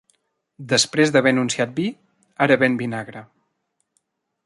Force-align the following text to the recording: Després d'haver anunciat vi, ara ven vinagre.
Després 0.71 1.11
d'haver 1.15 1.35
anunciat 1.35 1.77
vi, 1.81 1.87
ara 2.47 2.61
ven 2.65 2.81
vinagre. 2.83 3.27